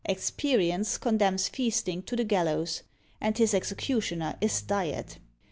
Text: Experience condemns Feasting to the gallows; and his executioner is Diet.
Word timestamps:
Experience 0.05 0.97
condemns 0.97 1.47
Feasting 1.47 2.01
to 2.01 2.15
the 2.15 2.23
gallows; 2.23 2.81
and 3.21 3.37
his 3.37 3.53
executioner 3.53 4.35
is 4.41 4.59
Diet. 4.63 5.19